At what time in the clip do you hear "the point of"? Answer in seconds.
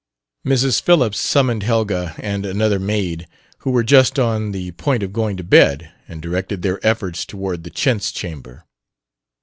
4.51-5.13